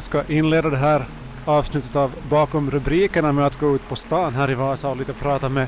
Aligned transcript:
Vi 0.00 0.04
ska 0.04 0.24
inleda 0.28 0.70
det 0.70 0.76
här 0.76 1.04
avsnittet 1.44 1.96
av 1.96 2.14
Bakom 2.30 2.70
rubrikerna 2.70 3.32
med 3.32 3.46
att 3.46 3.60
gå 3.60 3.74
ut 3.74 3.88
på 3.88 3.96
stan 3.96 4.34
här 4.34 4.50
i 4.50 4.54
Vasa 4.54 4.88
och 4.88 4.96
lite 4.96 5.12
prata 5.12 5.48
med 5.48 5.66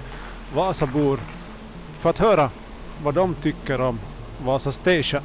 Vasabor 0.55 1.21
för 1.99 2.11
att 2.11 2.19
höra 2.19 2.51
vad 3.05 3.15
de 3.15 3.35
tycker 3.35 3.81
om 3.81 3.99
Vasa 4.45 4.73
Station. 4.73 5.23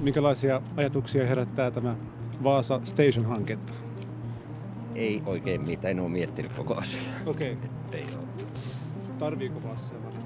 Minkälaisia 0.00 0.62
ajatuksia 0.76 1.26
herättää 1.26 1.70
tämä 1.70 1.94
Vaasa 2.42 2.80
Station-hanketta? 2.84 3.74
Ei 4.94 5.22
oikein 5.26 5.66
mitään, 5.66 5.90
en 5.90 6.00
ole 6.00 6.08
miettinyt 6.08 6.52
koko 6.52 6.74
asiaa. 6.74 7.04
Okei. 7.26 7.52
Okay. 7.88 8.02
Ole. 8.02 8.46
Tarviiko 9.18 9.62
Vaasa 9.68 9.84
sellainen 9.84 10.22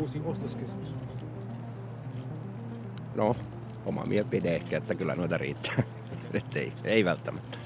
uusi 0.00 0.20
ostoskeskus? 0.24 0.94
No, 3.14 3.36
oma 3.86 4.04
mielipide 4.06 4.56
ehkä, 4.56 4.76
että 4.76 4.94
kyllä 4.94 5.14
noita 5.14 5.38
riittää. 5.38 5.82
Että 6.34 6.58
ei, 6.58 6.72
ei 6.84 7.04
välttämättä. 7.04 7.58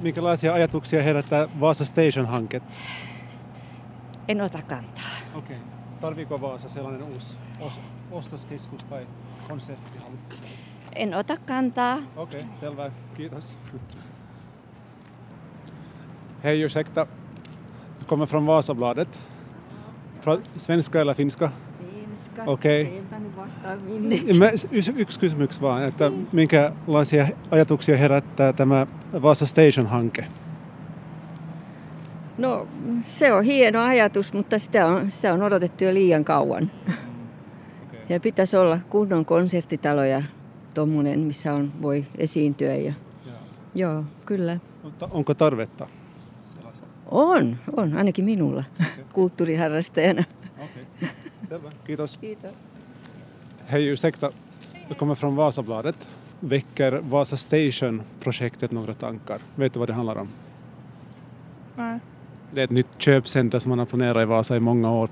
Minkälaisia 0.00 0.54
ajatuksia 0.54 1.02
herättää 1.02 1.48
Vaasa 1.60 1.84
Station-hanketta? 1.84 2.72
En 4.28 4.40
ota 4.40 4.62
kantaa. 4.62 5.04
Okei. 5.34 5.56
Okay. 5.56 5.68
Tarviiko 6.00 6.40
Vaasa 6.40 6.68
sellainen 6.68 7.02
uusi 7.02 7.36
os- 7.60 7.80
ostoskeskus 8.10 8.84
tai 8.84 9.06
konserttihalli? 9.48 10.18
En 10.94 11.14
ota 11.14 11.36
kantaa. 11.36 11.98
Okej, 12.16 12.40
okay, 12.40 12.52
selvä. 12.60 12.90
Kiitos. 13.16 13.56
Hej, 16.44 16.64
ursäkta. 16.64 17.06
Jag 17.98 18.06
kommer 18.06 18.26
från 18.26 18.46
Vasabladet. 18.46 19.20
Svenska 20.56 21.00
eller 21.00 21.14
finska? 21.14 21.50
Okei. 22.46 22.84
Teiltä 22.84 23.18
nyt 23.18 23.36
vastaan 23.36 23.82
minne. 23.82 24.32
Mä, 24.38 24.50
yksi, 24.70 24.92
yksi 24.96 25.20
kysymys 25.20 25.62
vaan, 25.62 25.84
että 25.84 26.10
minkälaisia 26.32 27.26
ajatuksia 27.50 27.96
herättää 27.96 28.52
tämä 28.52 28.86
Vaasa 29.22 29.46
Station-hanke? 29.46 30.24
No, 32.38 32.66
se 33.00 33.32
on 33.32 33.44
hieno 33.44 33.82
ajatus, 33.82 34.32
mutta 34.32 34.58
sitä 34.58 34.86
on, 34.86 35.10
sitä 35.10 35.34
on 35.34 35.42
odotettu 35.42 35.84
jo 35.84 35.94
liian 35.94 36.24
kauan. 36.24 36.64
Okay. 36.86 38.00
Ja 38.08 38.20
pitäisi 38.20 38.56
olla 38.56 38.78
kunnon 38.88 39.24
konserttitalo 39.24 40.04
ja 40.04 40.22
tommonen, 40.74 41.20
missä 41.20 41.54
on, 41.54 41.72
voi 41.82 42.06
esiintyä. 42.18 42.74
Ja, 42.74 42.92
joo, 43.74 44.04
kyllä. 44.26 44.58
Mutta 44.82 45.08
onko 45.10 45.34
tarvetta? 45.34 45.86
On, 47.10 47.56
on, 47.76 47.94
ainakin 47.96 48.24
minulla 48.24 48.64
kulttuuriharrastajana. 49.14 50.24
Okay. 51.48 51.58
selvä. 51.58 51.70
Kiitos. 51.86 52.18
Kiitos. 52.20 52.54
Hej, 53.66 53.86
ursäkta. 53.88 54.30
Jag 54.88 54.98
kommer 54.98 55.14
från 55.14 55.36
Vasabladet. 55.36 56.08
Väcker 56.40 56.92
Vasa 56.92 57.36
Station-projektet 57.36 58.70
några 58.70 58.94
tankar? 58.94 59.38
Vet 59.54 59.72
du 59.72 59.78
vad 59.78 59.88
det 59.88 59.92
handlar 59.92 60.16
om? 60.16 60.28
Nej, 61.76 61.98
Det 62.54 62.60
är 62.60 62.64
ett 62.64 62.70
nytt 62.70 62.88
köpcenter 62.98 63.58
som 63.58 63.70
man 63.70 63.78
har 63.78 63.86
planerat 63.86 64.22
i 64.22 64.24
Vasa 64.24 64.56
i 64.56 64.60
många 64.60 64.92
år. 64.92 65.08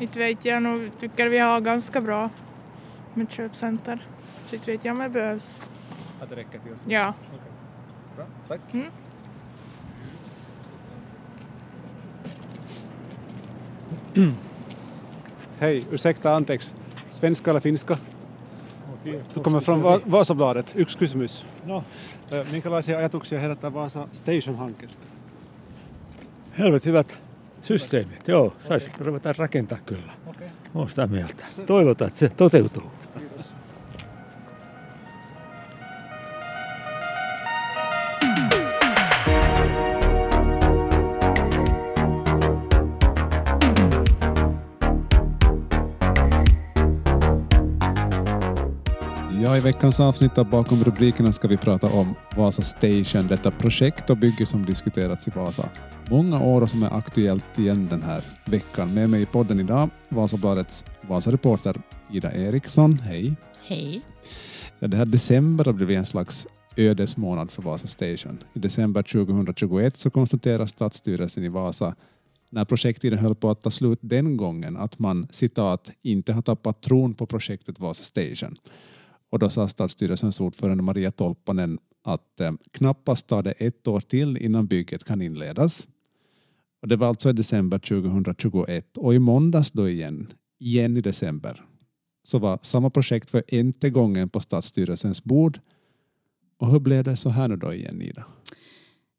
inte 0.00 0.18
vet 0.18 0.44
jag. 0.44 0.62
Nog 0.62 0.90
tycker 0.98 1.28
vi 1.28 1.38
har 1.38 1.60
ganska 1.60 2.00
bra 2.00 2.30
med 3.14 3.30
köpcenter. 3.30 4.06
Så 4.44 4.54
inte 4.56 4.70
vet 4.72 4.84
jag 4.84 4.92
om 4.96 5.02
det 5.02 5.08
behövs. 5.08 5.62
Att 6.20 6.30
det 6.30 6.36
räcker 6.36 6.58
till 6.58 6.72
oss? 6.72 6.84
Ja. 6.88 7.14
Bra, 8.16 8.26
tack. 8.48 8.60
Mm. 8.72 8.90
Hej, 15.64 15.84
ursäkta, 15.92 16.36
anteeksi. 16.36 16.72
Svenska 17.10 17.50
eller 17.50 17.60
finska? 17.60 17.96
Du 19.34 19.40
kommer 19.42 19.60
från 19.60 19.82
Va- 19.82 20.00
Vasabladet. 20.10 20.72
Yksi 20.76 20.98
kysymys. 20.98 21.44
No, 21.64 21.84
Ö, 22.32 22.44
Minkälaisia 22.52 22.98
ajatuksia 22.98 23.40
herättää 23.40 23.74
Vaasa 23.74 24.08
Station-hankkeesta? 24.12 24.98
helvet 26.58 26.86
hyvät 26.86 27.16
systeemit. 27.62 28.28
Joo, 28.28 28.56
saisi 28.58 28.90
ruveta 28.98 29.32
rakentaa 29.38 29.78
kyllä. 29.86 30.12
Okei. 30.26 30.48
Olen 30.74 30.88
sitä 30.88 31.06
mieltä. 31.06 31.44
Toivotaan, 31.66 32.06
että 32.08 32.18
se 32.18 32.28
toteutuu. 32.28 32.90
Ja, 49.54 49.58
i 49.58 49.60
veckans 49.60 50.00
avsnitt 50.00 50.38
av 50.38 50.50
Bakom 50.50 50.84
rubrikerna 50.84 51.32
ska 51.32 51.48
vi 51.48 51.56
prata 51.56 51.86
om 51.86 52.14
Vasa 52.36 52.62
Station, 52.62 53.26
detta 53.28 53.50
projekt 53.50 54.10
och 54.10 54.16
bygge 54.16 54.46
som 54.46 54.66
diskuterats 54.66 55.28
i 55.28 55.30
Vasa 55.30 55.68
många 56.10 56.42
år 56.42 56.62
och 56.62 56.70
som 56.70 56.82
är 56.82 56.98
aktuellt 56.98 57.58
igen 57.58 57.86
den 57.90 58.02
här 58.02 58.24
veckan. 58.44 58.94
Med 58.94 59.10
mig 59.10 59.22
i 59.22 59.26
podden 59.26 59.60
idag, 59.60 59.90
Vasabladets 60.08 60.84
Vasareporter 61.00 61.76
Ida 62.12 62.32
Eriksson. 62.32 62.98
Hej! 62.98 63.36
Hej. 63.62 64.02
Ja, 64.78 64.88
det 64.88 64.96
här 64.96 65.04
december 65.04 65.64
har 65.64 65.72
blivit 65.72 65.98
en 65.98 66.04
slags 66.04 66.46
ödesmånad 66.76 67.50
för 67.50 67.62
Vasa 67.62 67.86
Station. 67.86 68.38
I 68.54 68.58
december 68.58 69.02
2021 69.02 69.96
så 69.96 70.10
konstaterar 70.10 70.66
stadsstyrelsen 70.66 71.44
i 71.44 71.48
Vasa 71.48 71.94
när 72.50 72.64
projekttiden 72.64 73.18
höll 73.18 73.34
på 73.34 73.50
att 73.50 73.62
ta 73.62 73.70
slut 73.70 73.98
den 74.02 74.36
gången 74.36 74.76
att 74.76 74.98
man 74.98 75.28
citat 75.30 75.90
inte 76.02 76.32
har 76.32 76.42
tappat 76.42 76.82
tron 76.82 77.14
på 77.14 77.26
projektet 77.26 77.80
Vasa 77.80 78.04
Station. 78.04 78.58
Och 79.34 79.40
då 79.40 79.50
sa 79.50 79.68
stadsstyrelsens 79.68 80.40
ordförande 80.40 80.82
Maria 80.82 81.10
Tolpanen 81.10 81.78
att 82.04 82.40
eh, 82.40 82.52
knappast 82.72 83.26
tar 83.26 83.42
det 83.42 83.50
ett 83.52 83.88
år 83.88 84.00
till 84.00 84.36
innan 84.36 84.66
bygget 84.66 85.04
kan 85.04 85.22
inledas. 85.22 85.86
Och 86.82 86.88
det 86.88 86.96
var 86.96 87.08
alltså 87.08 87.30
i 87.30 87.32
december 87.32 87.78
2021 87.78 88.96
och 88.96 89.14
i 89.14 89.18
måndags 89.18 89.72
då 89.72 89.88
igen, 89.88 90.32
igen 90.60 90.96
i 90.96 91.00
december, 91.00 91.64
så 92.24 92.38
var 92.38 92.58
samma 92.62 92.90
projekt 92.90 93.30
för 93.30 93.54
inte 93.54 93.90
gången 93.90 94.28
på 94.28 94.40
stadsstyrelsens 94.40 95.24
bord. 95.24 95.60
Och 96.58 96.70
hur 96.70 96.80
blev 96.80 97.04
det 97.04 97.16
så 97.16 97.30
här 97.30 97.48
nu 97.48 97.56
då 97.56 97.72
igen 97.72 98.02
Ida? 98.02 98.24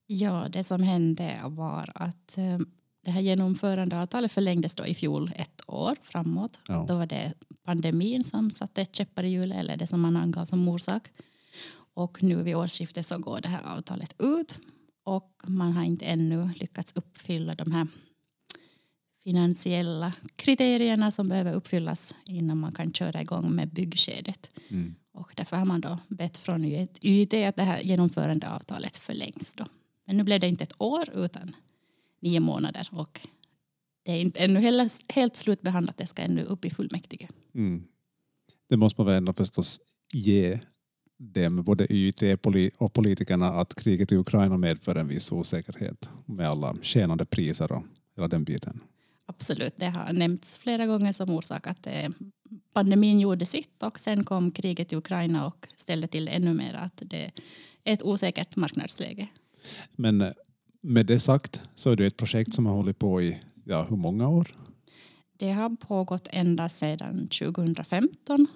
Ja, 0.07 0.47
det 0.53 0.63
som 0.63 0.83
hände 0.83 1.39
var 1.45 1.91
att 1.95 2.37
eh, 2.37 2.59
det 3.05 3.11
här 3.11 3.21
genomförandeavtalet 3.21 4.31
förlängdes 4.31 4.75
då 4.75 4.85
i 4.85 4.95
fjol 4.95 5.31
ett 5.35 5.54
år 5.67 5.95
framåt. 6.03 6.59
Ja. 6.67 6.85
Då 6.87 6.97
var 6.97 7.05
det 7.05 7.33
pandemin 7.63 8.23
som 8.23 8.51
satte 8.51 8.85
käppar 8.91 9.23
i 9.23 9.29
hjulet, 9.29 9.57
eller 9.57 9.77
det 9.77 9.87
som 9.87 10.01
man 10.01 10.17
angav 10.17 10.45
som 10.45 10.67
orsak. 10.67 11.07
Och 11.93 12.23
nu 12.23 12.43
vid 12.43 12.55
årsskiftet 12.55 13.05
så 13.05 13.17
går 13.17 13.41
det 13.41 13.49
här 13.49 13.77
avtalet 13.77 14.15
ut 14.19 14.59
och 15.03 15.41
man 15.47 15.71
har 15.71 15.83
inte 15.83 16.05
ännu 16.05 16.49
lyckats 16.55 16.93
uppfylla 16.95 17.55
de 17.55 17.71
här 17.71 17.87
finansiella 19.23 20.13
kriterierna 20.35 21.11
som 21.11 21.27
behöver 21.27 21.53
uppfyllas 21.53 22.15
innan 22.25 22.57
man 22.57 22.71
kan 22.71 22.93
köra 22.93 23.21
igång 23.21 23.55
med 23.55 23.69
byggskedet. 23.73 24.59
Mm. 24.67 24.95
Och 25.11 25.31
därför 25.35 25.57
har 25.57 25.65
man 25.65 25.81
då 25.81 25.99
bett 26.07 26.37
från 26.37 26.65
UIT 26.65 27.33
att 27.33 27.55
det 27.55 27.63
här 27.63 27.81
genomförandeavtalet 27.81 28.97
förlängs. 28.97 29.53
Då. 29.53 29.65
Men 30.05 30.17
nu 30.17 30.23
blev 30.23 30.39
det 30.39 30.47
inte 30.47 30.63
ett 30.63 30.81
år 30.81 31.09
utan 31.13 31.55
nio 32.19 32.39
månader 32.39 32.87
och 32.91 33.27
det 34.05 34.11
är 34.11 34.21
inte 34.21 34.39
ännu 34.39 34.59
heller 34.59 35.13
helt 35.13 35.35
slutbehandlat. 35.35 35.97
Det 35.97 36.07
ska 36.07 36.21
ännu 36.21 36.43
upp 36.43 36.65
i 36.65 36.69
fullmäktige. 36.69 37.27
Mm. 37.55 37.83
Det 38.69 38.77
måste 38.77 39.01
man 39.01 39.05
väl 39.05 39.15
ändå 39.15 39.33
förstås 39.33 39.79
ge 40.11 40.59
dem, 41.17 41.63
både 41.63 41.93
YT 41.93 42.21
och 42.77 42.93
politikerna, 42.93 43.47
att 43.47 43.75
kriget 43.75 44.11
i 44.11 44.15
Ukraina 44.15 44.57
medför 44.57 44.95
en 44.95 45.07
viss 45.07 45.31
osäkerhet 45.31 46.09
med 46.25 46.49
alla 46.49 46.75
skenande 46.81 47.25
priser 47.25 47.71
och 47.71 47.83
hela 48.15 48.27
den 48.27 48.43
biten. 48.43 48.79
Absolut, 49.25 49.73
det 49.77 49.85
har 49.85 50.13
nämnts 50.13 50.55
flera 50.55 50.85
gånger 50.85 51.13
som 51.13 51.29
orsak 51.29 51.67
att 51.67 51.87
eh, 51.87 52.09
pandemin 52.73 53.19
gjorde 53.19 53.45
sitt 53.45 53.83
och 53.83 53.99
sen 53.99 54.23
kom 54.23 54.51
kriget 54.51 54.93
i 54.93 54.95
Ukraina 54.95 55.47
och 55.47 55.67
ställde 55.75 56.07
till 56.07 56.27
ännu 56.27 56.53
mer 56.53 56.73
att 56.73 57.01
det 57.05 57.31
är 57.83 57.93
ett 57.93 58.03
osäkert 58.03 58.55
marknadsläge. 58.55 59.27
Men 59.95 60.21
eh, 60.21 60.31
med 60.81 61.05
det 61.05 61.19
sagt 61.19 61.61
så 61.75 61.91
är 61.91 61.95
det 61.95 62.05
ett 62.05 62.17
projekt 62.17 62.53
som 62.53 62.65
har 62.65 62.73
hållit 62.73 62.99
på 62.99 63.21
i 63.21 63.37
ja, 63.65 63.83
hur 63.89 63.97
många 63.97 64.27
år? 64.27 64.55
Det 65.37 65.51
har 65.51 65.69
pågått 65.69 66.29
ända 66.31 66.69
sedan 66.69 67.27
2015. 67.27 68.47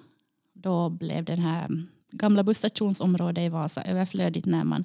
Då 0.52 0.90
blev 0.90 1.24
den 1.24 1.38
här 1.38 1.86
gamla 2.10 2.44
busstationsområdet 2.44 3.44
i 3.44 3.48
Vasa 3.48 3.82
överflödigt 3.82 4.46
när 4.46 4.64
man, 4.64 4.84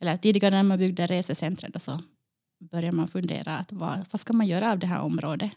eller 0.00 0.16
tidigare 0.16 0.54
när 0.54 0.62
man 0.62 0.78
byggde 0.78 1.06
resecentret 1.06 1.82
så 1.82 2.00
började 2.58 2.96
man 2.96 3.08
fundera 3.08 3.56
att 3.56 3.72
vad, 3.72 3.98
vad 4.10 4.20
ska 4.20 4.32
man 4.32 4.46
göra 4.46 4.72
av 4.72 4.78
det 4.78 4.86
här 4.86 5.00
området? 5.00 5.50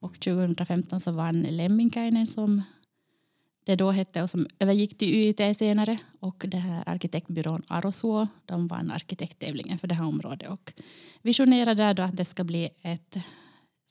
Och 0.00 0.20
2015 0.20 1.00
så 1.00 1.12
vann 1.12 1.42
Lemminkäinen 1.42 2.26
som 2.26 2.62
det 3.64 3.76
då 3.76 3.90
hette 3.90 4.22
och 4.22 4.30
som 4.30 4.46
övergick 4.58 4.98
till 4.98 5.14
UIT 5.14 5.56
senare 5.56 5.98
och 6.20 6.44
det 6.48 6.56
här 6.56 6.88
arkitektbyrån 6.88 7.62
Arosuo 7.68 8.28
de 8.44 8.68
vann 8.68 8.90
arkitekttävlingen 8.90 9.78
för 9.78 9.88
det 9.88 9.94
här 9.94 10.04
området 10.04 10.48
och 10.48 10.72
visionerade 11.22 11.82
där 11.82 11.94
då 11.94 12.02
att 12.02 12.16
det 12.16 12.24
ska 12.24 12.44
bli 12.44 12.68
ett 12.82 13.16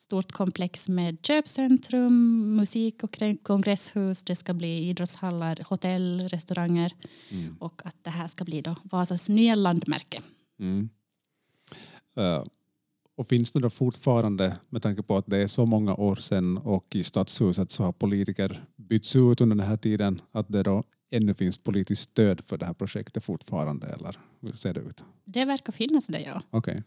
stort 0.01 0.31
komplex 0.31 0.87
med 0.87 1.17
köpcentrum, 1.25 2.55
musik 2.55 3.03
och 3.03 3.17
kongresshus. 3.43 4.23
Det 4.23 4.35
ska 4.35 4.53
bli 4.53 4.89
idrottshallar, 4.89 5.63
hotell, 5.69 6.27
restauranger 6.29 6.93
Mm. 7.29 7.57
och 7.59 7.81
att 7.85 8.03
det 8.03 8.09
här 8.09 8.27
ska 8.27 8.43
bli 8.43 8.61
då 8.61 8.75
Vasas 8.83 9.29
nya 9.29 9.55
landmärke. 9.55 10.21
Mm. 10.59 10.89
Eh, 12.17 12.43
och 13.17 13.27
finns 13.27 13.51
det 13.51 13.59
då 13.59 13.69
fortfarande, 13.69 14.57
med 14.69 14.81
tanke 14.81 15.03
på 15.03 15.17
att 15.17 15.25
det 15.27 15.37
är 15.37 15.47
så 15.47 15.65
många 15.65 15.95
år 15.95 16.15
sedan 16.15 16.57
och 16.57 16.95
i 16.95 17.03
stadshuset 17.03 17.71
så 17.71 17.83
har 17.83 17.91
politiker 17.91 18.63
bytts 18.75 19.15
ut 19.15 19.41
under 19.41 19.55
den 19.55 19.67
här 19.67 19.77
tiden, 19.77 20.21
att 20.31 20.47
det 20.49 20.63
då 20.63 20.83
ännu 21.11 21.33
finns 21.33 21.57
politiskt 21.57 22.01
stöd 22.09 22.41
för 22.45 22.57
det 22.57 22.65
här 22.65 22.73
projektet 22.73 23.23
fortfarande, 23.23 23.87
eller 23.87 24.15
hur 24.41 24.49
ser 24.49 24.73
det 24.73 24.79
ut? 24.79 25.03
Det 25.25 25.45
verkar 25.45 25.73
finnas 25.73 26.07
det, 26.07 26.21
ja. 26.21 26.41
Okej. 26.49 26.83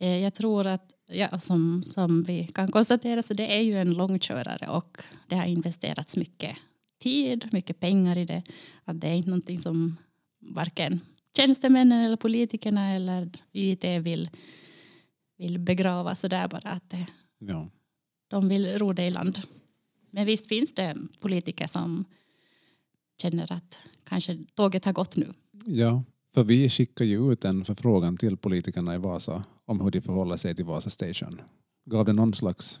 Eh, 0.00 0.18
Jag 0.22 0.34
tror 0.34 0.66
att, 0.66 0.92
ja, 1.08 1.38
som, 1.40 1.82
som 1.82 2.22
vi 2.22 2.46
kan 2.46 2.70
konstatera, 2.72 3.22
så 3.22 3.34
det 3.34 3.56
är 3.56 3.60
ju 3.60 3.78
en 3.78 3.90
långkörare 3.94 4.68
och 4.68 5.02
det 5.28 5.36
har 5.36 5.44
investerats 5.46 6.16
mycket 6.16 6.56
tid, 7.02 7.48
mycket 7.52 7.80
pengar 7.80 8.18
i 8.18 8.24
det. 8.24 8.42
Att 8.84 9.00
det 9.00 9.08
är 9.08 9.14
inte 9.14 9.30
någonting 9.30 9.58
som 9.58 9.96
varken 10.40 11.00
tjänstemännen 11.36 12.04
eller 12.04 12.16
politikerna 12.16 12.92
eller 12.94 13.30
YIT 13.52 13.84
vill, 13.84 14.30
vill 15.38 15.58
begrava 15.58 16.14
sådär 16.14 16.48
bara 16.48 16.70
att 16.70 16.90
det, 16.90 17.06
Ja. 17.38 17.70
de 18.28 18.48
vill 18.48 18.78
ro 18.78 18.92
det 18.92 19.06
i 19.06 19.10
land. 19.10 19.40
Men 20.10 20.26
visst 20.26 20.48
finns 20.48 20.74
det 20.74 20.96
politiker 21.20 21.66
som 21.66 22.04
känner 23.22 23.52
att 23.52 23.78
kanske 24.04 24.38
tåget 24.54 24.84
har 24.84 24.92
gått 24.92 25.16
nu. 25.16 25.34
ja, 25.66 26.04
för 26.34 26.44
vi 26.44 26.68
skickar 26.68 27.04
ju 27.04 27.32
ut 27.32 27.44
en 27.44 27.64
förfrågan 27.64 28.16
till 28.16 28.36
politikerna 28.36 28.94
i 28.94 28.98
Vasa 28.98 29.44
om 29.64 29.80
hur 29.80 29.90
de 29.90 30.00
förhåller 30.00 30.36
sig 30.36 30.54
till 30.54 30.64
Vasa 30.64 30.90
Station. 30.90 31.40
Gav 31.90 32.04
det 32.04 32.12
någon 32.12 32.34
slags 32.34 32.80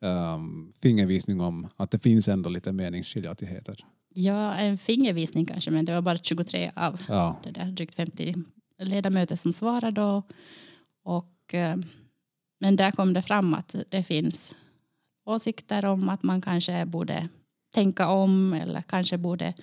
um, 0.00 0.72
fingervisning 0.82 1.40
om 1.40 1.68
att 1.76 1.90
det 1.90 1.98
finns 1.98 2.28
ändå 2.28 2.50
lite 2.50 2.72
meningsskiljaktigheter? 2.72 3.84
Ja, 4.14 4.54
en 4.54 4.78
fingervisning 4.78 5.46
kanske, 5.46 5.70
men 5.70 5.84
det 5.84 5.92
var 5.94 6.02
bara 6.02 6.18
23 6.18 6.70
av 6.76 7.00
Ja. 7.08 7.36
det 7.44 7.50
där 7.50 7.66
drygt 7.66 7.94
50 7.94 8.34
ledamöter 8.78 9.36
som 9.36 9.52
svarade. 9.52 10.02
Och, 10.02 10.24
och, 11.04 11.54
eh, 11.54 11.76
men 12.60 12.76
där 12.76 12.90
kom 12.90 13.12
det 13.12 13.22
fram 13.22 13.54
att 13.54 13.74
det 13.88 14.04
finns 14.04 14.54
åsikter 15.26 15.84
om 15.84 16.08
att 16.08 16.22
man 16.22 16.42
kanske 16.42 16.86
borde 16.86 17.28
tänka 17.74 18.08
om 18.08 18.52
eller 18.52 18.82
kanske 18.82 19.18
borde 19.18 19.54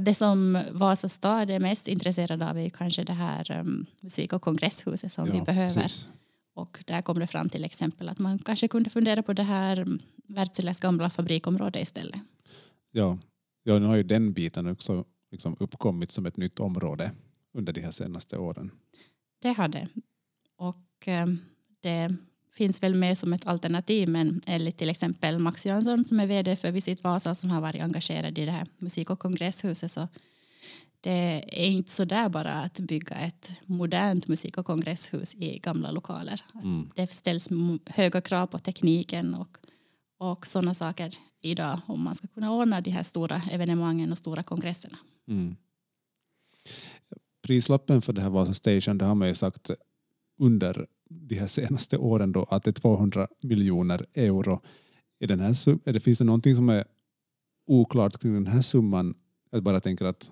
det 0.00 0.14
som 0.14 0.64
Vasa 0.72 1.08
stad 1.08 1.50
är 1.50 1.60
mest 1.60 1.88
intresserad 1.88 2.42
av 2.42 2.58
är 2.58 2.68
kanske 2.68 3.04
det 3.04 3.12
här 3.12 3.60
um, 3.60 3.86
musik 4.00 4.32
och 4.32 4.42
kongresshuset 4.42 5.12
som 5.12 5.30
vi 5.30 5.38
ja, 5.38 5.44
behöver. 5.44 5.82
precis. 5.82 6.08
Och 6.54 6.84
där 6.86 7.02
kom 7.02 7.18
det 7.18 7.26
fram 7.26 7.48
till 7.48 7.64
exempel 7.64 8.08
att 8.08 8.18
man 8.18 8.38
kanske 8.38 8.68
kunde 8.68 8.90
fundera 8.90 9.22
på 9.22 9.32
det 9.32 9.42
här 9.42 9.80
um, 9.80 9.98
Wärtsiläs 10.28 10.80
gamla 10.80 11.10
fabrikområde 11.10 11.80
istället. 11.80 12.20
Ja. 12.92 13.18
ja, 13.62 13.78
nu 13.78 13.86
har 13.86 13.96
ju 13.96 14.02
den 14.02 14.32
biten 14.32 14.66
också 14.66 15.04
liksom 15.30 15.56
uppkommit 15.60 16.12
som 16.12 16.26
ett 16.26 16.36
nytt 16.36 16.60
område 16.60 17.10
under 17.54 17.72
de 17.72 17.80
här 17.80 17.90
senaste 17.90 18.38
åren. 18.38 18.70
Det 19.42 19.52
har 19.52 19.68
det. 19.68 19.88
Och 20.56 21.08
eh, 21.08 21.26
det 21.80 22.16
finns 22.56 22.82
väl 22.82 22.94
med 22.94 23.18
som 23.18 23.32
ett 23.32 23.46
alternativ 23.46 24.08
men 24.08 24.40
enligt 24.46 24.76
till 24.78 24.90
exempel 24.90 25.38
Max 25.38 25.66
Jönsson 25.66 26.04
som 26.04 26.20
är 26.20 26.26
vd 26.26 26.56
för 26.56 26.70
Visit 26.70 27.04
Vasa 27.04 27.34
som 27.34 27.50
har 27.50 27.60
varit 27.60 27.82
engagerad 27.82 28.38
i 28.38 28.44
det 28.44 28.52
här 28.52 28.66
musik 28.78 29.10
och 29.10 29.18
kongresshuset 29.18 29.92
så 29.92 30.08
det 31.00 31.44
är 31.64 31.66
inte 31.66 31.90
så 31.90 32.04
där 32.04 32.28
bara 32.28 32.52
att 32.52 32.80
bygga 32.80 33.16
ett 33.16 33.50
modernt 33.66 34.28
musik 34.28 34.58
och 34.58 34.66
kongresshus 34.66 35.34
i 35.34 35.58
gamla 35.58 35.90
lokaler. 35.90 36.40
Mm. 36.54 36.90
Det 36.94 37.12
ställs 37.12 37.48
höga 37.86 38.20
krav 38.20 38.46
på 38.46 38.58
tekniken 38.58 39.34
och, 39.34 39.58
och 40.18 40.46
sådana 40.46 40.74
saker 40.74 41.14
idag 41.40 41.80
om 41.86 42.04
man 42.04 42.14
ska 42.14 42.26
kunna 42.26 42.52
ordna 42.52 42.80
de 42.80 42.90
här 42.90 43.02
stora 43.02 43.42
evenemangen 43.50 44.12
och 44.12 44.18
stora 44.18 44.42
kongresserna. 44.42 44.98
Mm. 45.28 45.56
Prislappen 47.42 48.02
för 48.02 48.12
det 48.12 48.22
här 48.22 48.30
Vasa 48.30 48.54
Station, 48.54 48.98
det 48.98 49.04
har 49.04 49.14
man 49.14 49.28
ju 49.28 49.34
sagt 49.34 49.70
under 50.38 50.86
de 51.08 51.34
här 51.38 51.46
senaste 51.46 51.98
åren 51.98 52.32
då 52.32 52.42
att 52.44 52.64
det 52.64 52.70
är 52.70 52.72
200 52.72 53.28
miljoner 53.42 54.06
euro. 54.14 54.60
I 55.20 55.26
den 55.26 55.40
här, 55.40 55.92
det, 55.92 56.00
finns 56.00 56.18
det 56.18 56.24
någonting 56.24 56.56
som 56.56 56.68
är 56.68 56.84
oklart 57.66 58.18
kring 58.20 58.32
den 58.34 58.46
här 58.46 58.60
summan? 58.60 59.14
Jag 59.50 59.62
bara 59.62 59.80
tänker 59.80 60.04
att 60.04 60.30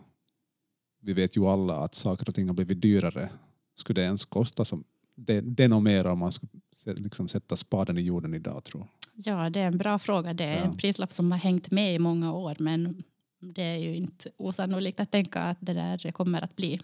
vi 1.02 1.12
vet 1.12 1.36
ju 1.36 1.46
alla 1.46 1.76
att 1.76 1.94
saker 1.94 2.28
och 2.28 2.34
ting 2.34 2.48
har 2.48 2.54
blivit 2.54 2.80
dyrare. 2.82 3.30
Skulle 3.74 4.00
det 4.00 4.04
ens 4.04 4.24
kosta 4.24 4.64
som 4.64 4.84
det, 5.16 5.40
det 5.40 5.72
och 5.72 5.82
mer 5.82 6.06
om 6.06 6.18
man 6.18 6.32
skulle 6.32 6.52
liksom 6.96 7.28
sätta 7.28 7.56
spaden 7.56 7.98
i 7.98 8.00
jorden 8.00 8.34
idag 8.34 8.64
tror? 8.64 8.86
Ja, 9.14 9.50
det 9.50 9.60
är 9.60 9.66
en 9.66 9.78
bra 9.78 9.98
fråga. 9.98 10.34
Det 10.34 10.44
är 10.44 10.56
Ja. 10.58 10.64
en 10.64 10.76
prislapp 10.76 11.12
som 11.12 11.32
har 11.32 11.38
hängt 11.38 11.70
med 11.70 11.94
i 11.94 11.98
många 11.98 12.32
år 12.32 12.56
men 12.58 13.02
det 13.40 13.62
är 13.62 13.76
ju 13.76 13.96
inte 13.96 14.30
osannolikt 14.36 15.00
att 15.00 15.10
tänka 15.10 15.40
att 15.40 15.58
det 15.60 15.72
där 15.74 16.12
kommer 16.12 16.42
att 16.42 16.56
bli 16.56 16.80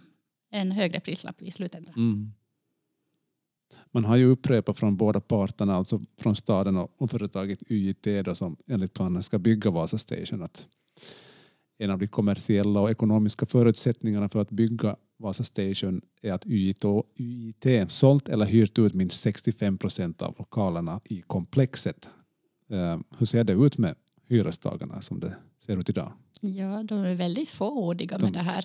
en 0.50 0.72
högre 0.72 1.00
prislapp 1.00 1.42
i 1.42 1.50
slutändan. 1.50 1.94
Mm. 1.94 2.32
Man 3.92 4.04
har 4.04 4.16
ju 4.16 4.24
upprepat 4.24 4.78
från 4.78 4.96
båda 4.96 5.20
parterna, 5.20 5.74
alltså 5.74 6.00
från 6.18 6.36
staden 6.36 6.76
och, 6.76 7.10
företaget 7.10 7.62
YIT 7.70 8.06
då, 8.24 8.34
som 8.34 8.56
enligt 8.66 8.92
planen 8.94 9.22
ska 9.22 9.38
bygga 9.38 9.70
Vasa 9.70 9.98
Station, 9.98 10.42
att 10.42 10.66
en 11.78 11.90
av 11.90 11.98
de 11.98 12.06
kommersiella 12.08 12.80
och 12.80 12.90
ekonomiska 12.90 13.46
förutsättningarna 13.46 14.28
för 14.28 14.40
att 14.40 14.50
bygga 14.50 14.96
Vasa 15.16 15.44
Station 15.44 16.00
är 16.22 16.32
att 16.32 16.46
YIT, 16.46 16.84
YIT 17.16 17.90
sålt 17.90 18.28
eller 18.28 18.46
hyrt 18.46 18.78
ut 18.78 18.94
minst 18.94 19.20
65 19.20 19.78
procent 19.78 20.22
av 20.22 20.34
lokalerna 20.38 21.00
i 21.04 21.22
komplexet. 21.26 22.08
Eh, 22.70 22.98
hur 23.18 23.26
ser 23.26 23.44
det 23.44 23.52
ut 23.52 23.78
med 23.78 23.94
hyrestagarna 24.28 25.00
som 25.00 25.20
det 25.20 25.34
ser 25.66 25.80
ut 25.80 25.90
idag? 25.90 26.12
Ja, 26.40 26.82
de 26.82 26.98
är 26.98 27.14
väldigt 27.14 27.50
fåordiga 27.50 28.18
med 28.18 28.26
De- 28.32 28.38
det 28.38 28.42
här. 28.44 28.64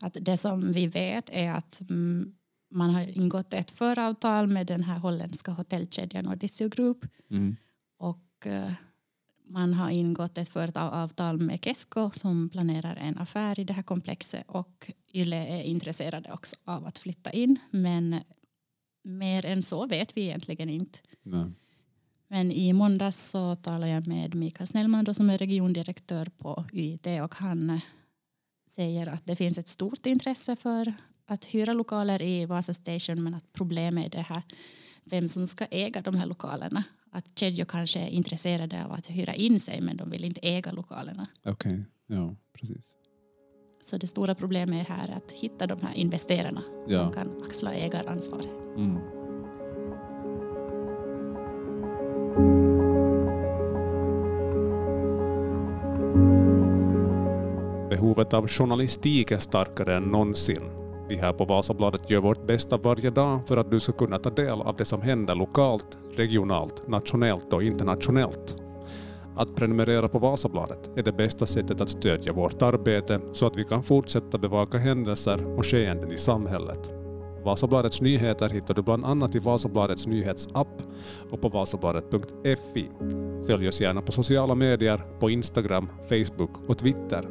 Att 0.00 0.16
det 0.20 0.36
som 0.36 0.72
vi 0.72 0.86
vet 0.86 1.24
är 1.32 1.52
att 1.52 1.80
mm, 1.80 2.34
man 2.74 2.90
har 2.90 3.18
ingått 3.18 3.54
ett 3.54 3.70
föravtal 3.70 4.46
med 4.46 4.66
den 4.66 4.82
här 4.82 4.96
holländska 4.98 5.52
hotellkedjan 5.52 6.28
Odisseo 6.28 6.68
Group 6.68 7.06
Mm. 7.30 7.56
och 7.98 8.46
eh, 8.46 8.72
man 9.48 9.74
har 9.74 9.90
ingått 9.90 10.38
ett 10.38 10.48
föravtal 10.48 11.40
med 11.40 11.64
Kesko 11.64 12.10
som 12.10 12.48
planerar 12.48 12.96
en 12.96 13.18
affär 13.18 13.60
i 13.60 13.64
det 13.64 13.72
här 13.72 13.82
komplexet 13.82 14.44
och 14.46 14.90
Yle 15.14 15.36
är 15.36 15.62
intresserade 15.62 16.32
också 16.32 16.56
av 16.64 16.86
att 16.86 16.98
flytta 16.98 17.30
in 17.30 17.58
men 17.70 18.20
mer 19.04 19.46
än 19.46 19.62
så 19.62 19.86
vet 19.86 20.16
vi 20.16 20.22
egentligen 20.22 20.68
inte. 20.68 20.98
Nej. 21.22 21.46
Men 22.28 22.52
i 22.52 22.72
måndags 22.72 23.30
så 23.30 23.54
talade 23.56 23.92
jag 23.92 24.06
med 24.06 24.34
Mikael 24.34 24.66
Snellman 24.66 25.04
då, 25.04 25.14
som 25.14 25.30
är 25.30 25.38
regiondirektör 25.38 26.26
på 26.38 26.64
UIT 26.72 27.06
och 27.22 27.34
han 27.34 27.70
eh, 27.70 27.80
säger 28.70 29.06
att 29.06 29.26
det 29.26 29.36
finns 29.36 29.58
ett 29.58 29.68
stort 29.68 30.06
intresse 30.06 30.56
för 30.56 30.94
att 31.26 31.44
hyra 31.44 31.72
lokaler 31.72 32.22
i 32.22 32.46
Vasa 32.46 32.74
Station 32.74 33.22
men 33.24 33.34
att 33.34 33.52
problemet 33.52 34.06
är 34.06 34.10
det 34.10 34.22
här 34.22 34.42
vem 35.04 35.28
som 35.28 35.46
ska 35.46 35.64
äga 35.64 36.00
de 36.02 36.14
här 36.14 36.26
lokalerna. 36.26 36.84
Att 37.10 37.38
kedjor 37.38 37.64
kanske 37.64 38.00
är 38.00 38.08
intresserade 38.08 38.84
av 38.84 38.92
att 38.92 39.06
hyra 39.10 39.34
in 39.34 39.60
sig 39.60 39.80
men 39.80 39.96
de 39.96 40.10
vill 40.10 40.24
inte 40.24 40.40
äga 40.42 40.72
lokalerna. 40.72 41.26
Okej, 41.44 41.84
ja 42.06 42.36
precis. 42.52 42.96
Så 43.80 43.96
det 43.98 44.06
stora 44.06 44.34
problemet 44.34 44.88
är 44.88 44.94
här 44.94 45.16
att 45.16 45.32
hitta 45.32 45.66
de 45.66 45.80
här 45.82 45.94
investerarna 45.94 46.62
Ja. 46.88 46.98
som 46.98 47.12
kan 47.12 47.42
axla 47.42 47.74
ägaransvaret. 47.74 48.48
Mm. 48.76 48.98
Behovet 57.90 58.34
av 58.34 58.48
journalistik 58.48 59.30
är 59.30 59.38
starkare 59.38 59.96
än 59.96 60.02
någonsin. 60.02 60.83
Vi 61.08 61.16
här 61.16 61.32
på 61.32 61.44
Vasabladet 61.44 62.10
gör 62.10 62.20
vårt 62.20 62.46
bästa 62.46 62.76
varje 62.76 63.10
dag 63.10 63.40
för 63.48 63.56
att 63.56 63.70
du 63.70 63.80
ska 63.80 63.92
kunna 63.92 64.18
ta 64.18 64.30
del 64.30 64.60
av 64.60 64.76
det 64.76 64.84
som 64.84 65.02
händer 65.02 65.34
lokalt, 65.34 65.98
regionalt, 66.16 66.88
nationellt 66.88 67.52
och 67.52 67.62
internationellt. 67.62 68.56
Att 69.36 69.54
prenumerera 69.56 70.08
på 70.08 70.18
Vasabladet 70.18 70.90
är 70.96 71.02
det 71.02 71.12
bästa 71.12 71.46
sättet 71.46 71.80
att 71.80 71.90
stödja 71.90 72.32
vårt 72.32 72.62
arbete 72.62 73.20
så 73.32 73.46
att 73.46 73.56
vi 73.56 73.64
kan 73.64 73.82
fortsätta 73.82 74.38
bevaka 74.38 74.78
händelser 74.78 75.58
och 75.58 75.66
skeenden 75.66 76.12
i 76.12 76.18
samhället. 76.18 76.94
Vasabladets 77.44 78.00
nyheter 78.00 78.48
hittar 78.48 78.74
du 78.74 78.82
bland 78.82 79.04
annat 79.04 79.34
i 79.34 79.38
Vasabladets 79.38 80.06
nyhetsapp 80.06 80.82
och 81.30 81.40
på 81.40 81.48
vasabladet.fi. 81.48 82.90
Följ 83.46 83.68
oss 83.68 83.80
gärna 83.80 84.02
på 84.02 84.12
sociala 84.12 84.54
medier, 84.54 85.04
på 85.20 85.30
Instagram, 85.30 85.88
Facebook 86.08 86.68
och 86.68 86.78
Twitter. 86.78 87.28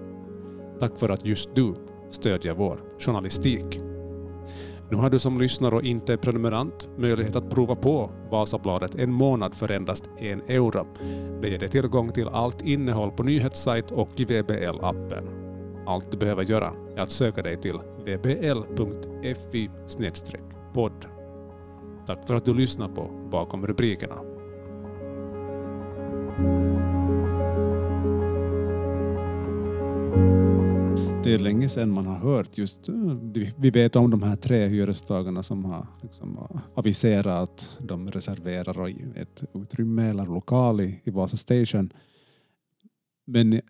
Tack 0.80 1.00
för 1.00 1.10
att 1.10 1.25
just 1.25 1.56
du 1.56 1.75
stödja 2.13 2.53
vår 2.53 2.79
journalistik. 3.00 3.79
Nu 4.89 4.98
har 4.98 5.10
du 5.10 5.20
som 5.20 5.38
lyssnare 5.38 5.75
och 5.75 5.84
inte 5.84 6.13
är 6.13 6.17
prenumerant 6.17 6.89
möjlighet 6.98 7.36
att 7.36 7.50
prova 7.50 7.75
på 7.75 8.12
Vasabladet 8.32 8.96
en 8.96 9.12
månad 9.12 9.55
för 9.55 9.72
endast 9.72 10.10
en 10.20 10.41
euro. 10.41 10.88
Det 11.41 11.50
ger 11.50 11.60
dig 11.60 11.70
tillgång 11.70 12.10
till 12.10 12.27
allt 12.27 12.62
innehåll 12.62 13.12
på 13.12 13.24
nyhetssajt 13.24 13.91
och 13.91 14.20
i 14.20 14.25
VBL-appen. 14.25 15.29
Allt 15.86 16.12
du 16.12 16.17
behöver 16.17 16.43
göra 16.43 16.74
är 16.96 17.01
att 17.01 17.12
söka 17.12 17.41
dig 17.41 17.58
till 17.58 17.79
vbl.fi 18.05 19.70
podd. 20.74 21.05
Tack 22.08 22.27
för 22.27 22.36
att 22.36 22.46
du 22.46 22.53
lyssnar 22.53 22.88
på 22.88 23.10
Bakom 23.32 23.67
rubrikerna. 23.67 24.33
Det 31.24 31.34
är 31.34 31.39
länge 31.39 31.70
sedan 31.70 31.94
man 31.94 32.06
har 32.06 32.15
hört 32.15 32.58
just, 32.58 32.89
eh, 32.89 32.96
vi 33.58 33.70
vet 33.70 33.96
om 33.96 34.12
de 34.12 34.24
här 34.24 34.36
tre 34.36 34.68
hyrestagarna 34.68 35.44
som 35.44 35.65
har 35.65 35.88
liksom 36.01 36.38
eh, 36.38 36.62
aviserat 36.75 37.27
att 37.44 37.72
de 37.80 38.12
reserverar 38.12 38.89
ett 39.15 39.44
utrymme 39.53 40.10
eller 40.10 40.25
lokal 40.25 40.82
i, 40.82 41.01
i 41.03 41.12
Vasa 41.12 41.38
Station. 41.38 41.94
Men 43.25 43.62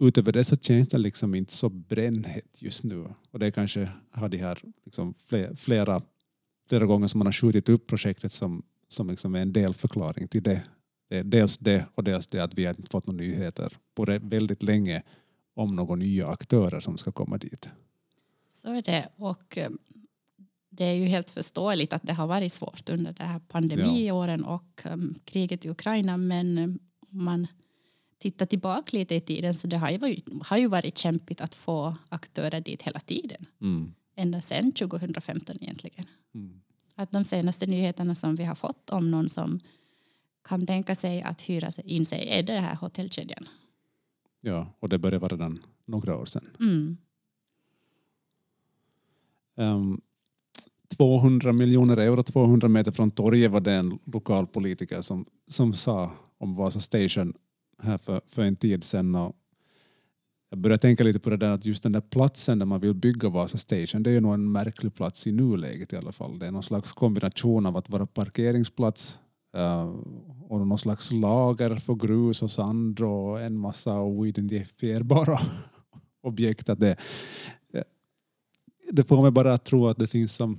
utöver 0.00 0.32
det 0.32 0.44
så 0.44 0.56
känns 0.56 0.88
det 0.88 0.98
liksom 0.98 1.34
inte 1.34 1.52
så 1.52 1.68
brännhett 1.68 2.62
just 2.62 2.84
nu. 2.84 3.04
Och 3.30 3.38
det 3.38 3.50
kanske 3.50 3.88
har 4.10 4.28
de 4.28 4.38
här 4.38 4.58
liksom 4.84 5.14
flera, 5.54 6.02
flera 6.68 6.86
gånger 6.86 7.08
som 7.08 7.18
man 7.18 7.26
har 7.26 7.32
skjutit 7.32 7.68
upp 7.68 7.86
projektet 7.86 8.32
som, 8.32 8.62
som 8.88 9.10
liksom 9.10 9.34
är 9.34 9.40
en 9.40 9.52
delförklaring 9.52 10.28
till 10.28 10.42
det. 10.42 10.62
det. 11.08 11.22
Dels 11.22 11.58
det 11.58 11.84
och 11.94 12.04
dels 12.04 12.26
det 12.26 12.40
att 12.40 12.58
vi 12.58 12.64
har 12.64 12.70
inte 12.70 12.90
fått 12.90 13.06
några 13.06 13.16
nyheter 13.16 13.72
på 13.94 14.04
det 14.04 14.18
väldigt 14.18 14.62
länge 14.62 15.02
om 15.56 15.76
några 15.76 15.94
nya 15.94 16.26
aktörer 16.26 16.80
som 16.80 16.98
ska 16.98 17.12
komma 17.12 17.38
dit. 17.38 17.68
Så 18.52 18.72
är 18.72 18.82
det. 18.82 19.08
Och 19.16 19.58
eh, 19.58 19.70
det 20.70 20.84
är 20.84 20.94
ju 20.94 21.04
helt 21.04 21.30
förståeligt 21.30 21.92
att 21.92 22.02
det 22.02 22.12
har 22.12 22.26
varit 22.26 22.52
svårt 22.52 22.88
under 22.88 23.12
de 23.12 23.24
här 23.24 23.38
pandemiåren 23.38 24.44
ja. 24.46 24.54
och 24.54 24.92
um, 24.92 25.14
kriget 25.24 25.64
i 25.64 25.68
Ukraina. 25.68 26.16
Men 26.16 26.58
um, 26.58 26.78
man 27.10 27.46
tittar 28.18 28.46
tillbaka 28.46 28.96
lite 28.96 29.14
i 29.14 29.20
tiden 29.20 29.54
så 29.54 29.66
det 29.66 29.76
har 29.76 29.90
ju 29.90 29.98
varit, 29.98 30.28
har 30.42 30.56
ju 30.56 30.68
varit 30.68 30.98
kämpigt 30.98 31.40
att 31.40 31.54
få 31.54 31.96
aktörer 32.08 32.60
dit 32.60 32.82
hela 32.82 33.00
tiden. 33.00 33.46
Mm. 33.60 33.92
Ända 34.16 34.42
sedan 34.42 34.72
2015 34.72 35.56
egentligen. 35.60 36.06
Mm. 36.34 36.60
Att 36.94 37.12
de 37.12 37.24
senaste 37.24 37.66
nyheterna 37.66 38.14
som 38.14 38.36
vi 38.36 38.44
har 38.44 38.54
fått 38.54 38.90
om 38.90 39.10
någon 39.10 39.28
som 39.28 39.60
kan 40.44 40.66
tänka 40.66 40.96
sig 40.96 41.22
att 41.22 41.40
hyra 41.40 41.70
in 41.84 42.06
sig 42.06 42.28
är 42.28 42.42
det 42.42 42.60
här 42.60 42.76
hotellkedjan. 42.76 43.48
Ja, 44.46 44.66
och 44.80 44.88
det 44.88 44.98
började 44.98 45.18
vara 45.18 45.32
redan 45.32 45.58
några 45.84 46.16
år 46.16 46.24
sedan. 46.24 46.44
Mm. 46.60 46.96
Um, 49.54 50.00
200 50.96 51.52
miljoner 51.52 51.96
euro, 51.96 52.22
200 52.22 52.68
meter 52.68 52.92
från 52.92 53.10
torget 53.10 53.50
var 53.50 53.60
det 53.60 53.72
en 53.72 53.98
lokalpolitiker 54.04 55.00
som, 55.00 55.26
som 55.46 55.72
sa 55.72 56.10
om 56.38 56.54
Vasa 56.54 56.80
Station 56.80 57.34
här 57.82 57.98
för, 57.98 58.20
för 58.26 58.42
en 58.42 58.56
tid 58.56 58.84
sedan. 58.84 59.14
Och 59.14 59.36
jag 60.50 60.58
började 60.58 60.80
tänka 60.80 61.04
lite 61.04 61.18
på 61.18 61.30
det 61.30 61.36
där 61.36 61.50
att 61.50 61.64
just 61.64 61.82
den 61.82 61.92
där 61.92 62.00
platsen 62.00 62.58
där 62.58 62.66
man 62.66 62.80
vill 62.80 62.94
bygga 62.94 63.28
Vasa 63.28 63.58
Station, 63.58 64.02
det 64.02 64.10
är 64.10 64.14
ju 64.14 64.20
nog 64.20 64.34
en 64.34 64.52
märklig 64.52 64.94
plats 64.94 65.26
i 65.26 65.32
nuläget 65.32 65.92
i 65.92 65.96
alla 65.96 66.12
fall. 66.12 66.38
Det 66.38 66.46
är 66.46 66.50
någon 66.50 66.62
slags 66.62 66.92
kombination 66.92 67.66
av 67.66 67.76
att 67.76 67.90
vara 67.90 68.06
parkeringsplats 68.06 69.18
och 70.48 70.66
någon 70.66 70.78
slags 70.78 71.12
lager 71.12 71.76
för 71.76 71.94
grus 71.94 72.42
och 72.42 72.50
sand 72.50 73.00
och 73.00 73.40
en 73.40 73.60
massa 73.60 74.00
oidentifierbara 74.00 75.38
objekt. 76.22 76.68
Att 76.68 76.80
det, 76.80 76.96
det 78.90 79.04
får 79.04 79.22
mig 79.22 79.30
bara 79.30 79.52
att 79.52 79.64
tro 79.64 79.88
att 79.88 79.98
det 79.98 80.06
finns 80.06 80.34
som 80.34 80.58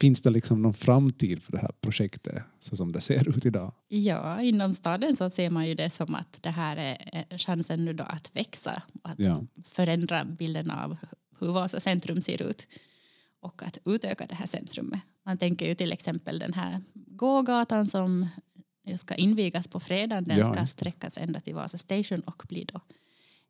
Finns 0.00 0.22
det 0.22 0.30
liksom 0.30 0.62
någon 0.62 0.74
framtid 0.74 1.42
för 1.42 1.52
det 1.52 1.58
här 1.58 1.72
projektet 1.80 2.42
så 2.60 2.76
som 2.76 2.92
det 2.92 3.00
ser 3.00 3.28
ut 3.28 3.46
idag? 3.46 3.72
Ja, 3.88 4.42
inom 4.42 4.74
staden 4.74 5.16
så 5.16 5.30
ser 5.30 5.50
man 5.50 5.68
ju 5.68 5.74
det 5.74 5.90
som 5.90 6.14
att 6.14 6.42
det 6.42 6.50
här 6.50 6.76
är 6.76 7.38
chansen 7.38 7.84
nu 7.84 7.92
då 7.92 8.04
att 8.04 8.36
växa 8.36 8.82
och 9.02 9.10
att 9.10 9.18
ja. 9.18 9.44
förändra 9.64 10.24
bilden 10.24 10.70
av 10.70 10.96
hur 11.38 11.52
Vasa 11.52 11.80
centrum 11.80 12.22
ser 12.22 12.42
ut 12.42 12.66
och 13.40 13.62
att 13.62 13.78
utöka 13.84 14.26
det 14.26 14.34
här 14.34 14.46
centrumet. 14.46 15.00
Man 15.26 15.38
tänker 15.38 15.66
ju 15.66 15.74
till 15.74 15.92
exempel 15.92 16.38
den 16.38 16.54
här 16.54 16.82
gågatan 16.94 17.86
som 17.86 18.28
ska 18.96 19.14
invigas 19.14 19.68
på 19.68 19.80
fredag. 19.80 20.20
Den 20.20 20.38
ja. 20.38 20.52
ska 20.54 20.66
sträckas 20.66 21.18
ända 21.18 21.40
till 21.40 21.54
Vasa 21.54 21.78
station 21.78 22.20
och 22.20 22.42
bli 22.48 22.64
då 22.64 22.80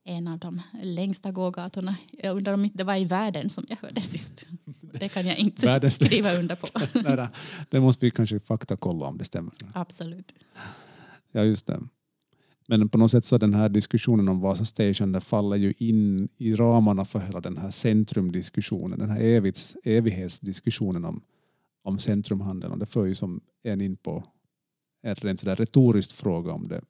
en 0.04 0.28
av 0.28 0.38
de 0.38 0.62
längsta 0.82 1.32
gågatorna. 1.32 1.96
Jag 2.10 2.36
undrar 2.36 2.52
om 2.52 2.64
inte 2.64 2.78
det 2.78 2.84
var 2.84 2.96
i 2.96 3.04
världen 3.04 3.50
som 3.50 3.64
jag 3.68 3.76
hörde 3.76 4.00
sist. 4.00 4.46
Det 4.80 5.08
kan 5.08 5.26
jag 5.26 5.38
inte 5.38 5.66
Världens 5.66 5.94
skriva 5.94 6.34
under 6.34 6.56
på. 6.56 6.68
nej, 7.16 7.28
det 7.70 7.80
måste 7.80 8.06
vi 8.06 8.10
kanske 8.10 8.40
faktakolla 8.40 9.06
om 9.06 9.18
det 9.18 9.24
stämmer. 9.24 9.52
Absolut. 9.74 10.32
Ja, 11.32 11.44
just 11.44 11.66
det. 11.66 11.80
Men 12.68 12.88
på 12.88 12.98
något 12.98 13.10
sätt 13.10 13.24
så 13.24 13.38
den 13.38 13.54
här 13.54 13.68
diskussionen 13.68 14.28
om 14.28 14.40
Vasa 14.40 14.64
Station 14.64 15.12
det 15.12 15.20
faller 15.20 15.56
ju 15.56 15.74
in 15.78 16.28
i 16.38 16.54
ramarna 16.54 17.04
för 17.04 17.18
hela 17.18 17.40
den 17.40 17.56
här 17.56 17.70
centrumdiskussionen, 17.70 18.98
den 18.98 19.10
här 19.10 19.20
evighets, 19.20 19.76
evighetsdiskussionen 19.84 21.04
om, 21.04 21.22
om 21.86 21.98
centrumhandeln. 21.98 22.72
Och 22.72 22.78
det 22.78 22.86
för 22.86 23.06
ju 23.06 23.14
som 23.14 23.40
en 23.62 23.80
in 23.80 23.96
på 23.96 24.24
en 25.02 25.14
rent 25.14 25.40
sådär 25.40 25.56
retorisk 25.56 26.12
fråga 26.12 26.52
om 26.52 26.68
det, 26.68 26.80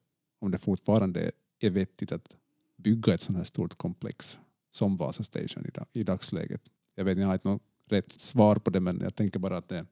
om 0.41 0.51
det 0.51 0.57
fortfarande 0.57 1.31
är 1.59 1.69
vettigt 1.69 2.11
att 2.11 2.37
bygga 2.77 3.13
ett 3.13 3.21
sådant 3.21 3.37
här 3.37 3.43
stort 3.43 3.77
komplex 3.77 4.39
som 4.71 4.97
Vasa 4.97 5.23
Station 5.23 5.65
i, 5.65 5.69
dag, 5.69 5.85
i 5.93 6.03
dagsläget. 6.03 6.61
Jag 6.95 7.05
vet 7.05 7.11
inte, 7.11 7.21
jag 7.21 7.27
har 7.27 7.33
inte 7.33 7.49
något 7.49 7.61
rätt 7.89 8.11
svar 8.11 8.55
på 8.55 8.69
det 8.69 8.79
men 8.79 8.99
jag 9.01 9.15
tänker 9.15 9.39
bara 9.39 9.57
att 9.57 9.69
det 9.69 9.85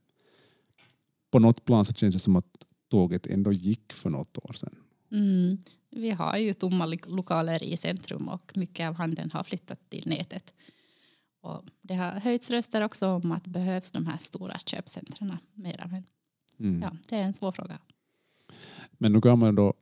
på 1.31 1.39
något 1.39 1.65
plan 1.65 1.85
så 1.85 1.93
känns 1.93 2.13
det 2.13 2.19
som 2.19 2.35
att 2.35 2.67
tåget 2.89 3.27
ändå 3.27 3.51
gick 3.51 3.93
för 3.93 4.09
något 4.09 4.37
år 4.37 4.53
sedan. 4.53 4.75
Mm. 5.11 5.57
Vi 5.89 6.11
har 6.11 6.37
ju 6.37 6.53
tomma 6.53 6.85
lokaler 7.07 7.63
i 7.63 7.77
centrum 7.77 8.27
och 8.27 8.57
mycket 8.57 8.89
av 8.89 8.93
handeln 8.93 9.31
har 9.31 9.43
flyttat 9.43 9.89
till 9.89 10.03
nätet. 10.05 10.53
Och 11.45 11.63
det 11.81 11.93
har 11.93 12.11
höjts 12.11 12.51
röster 12.51 12.83
också 12.83 13.07
om 13.07 13.31
att 13.31 13.47
behövs 13.47 13.91
de 13.91 14.07
här 14.07 14.17
stora 14.17 14.59
köpcentren 14.59 15.37
mera. 15.53 15.87
Men 15.87 16.03
mm. 16.59 16.81
ja, 16.81 16.97
det 17.09 17.15
är 17.15 17.23
en 17.23 17.33
svår 17.33 17.51
fråga. 17.51 17.79
Men 18.91 19.13
nu 19.13 19.21
kan 19.21 19.39
man 19.39 19.55
då 19.55 19.73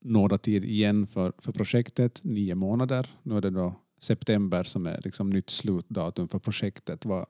nådatid 0.00 0.64
igen 0.64 1.06
för, 1.06 1.32
för 1.38 1.52
projektet, 1.52 2.24
nio 2.24 2.54
månader. 2.54 3.10
Nu 3.22 3.36
är 3.36 3.40
det 3.40 3.50
då 3.50 3.74
september 4.00 4.64
som 4.64 4.86
är 4.86 5.00
liksom 5.04 5.30
nytt 5.30 5.50
slutdatum 5.50 6.28
för 6.28 6.38
projektet. 6.38 7.04
Vad, 7.04 7.26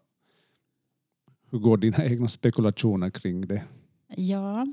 hur 1.51 1.59
går 1.59 1.77
dina 1.77 2.05
egna 2.05 2.29
spekulationer 2.29 3.11
kring 3.11 3.47
det? 3.47 3.65
Ja, 4.17 4.67